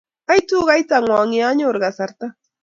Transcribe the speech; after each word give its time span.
Aitu 0.33 0.57
kaitang'wong' 0.69 1.35
ye 1.37 1.43
anyoru 1.51 1.77
kasarta 1.83 2.25